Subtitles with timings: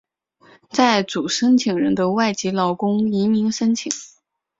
[0.71, 3.91] 在主申请人的外籍劳工移民申请。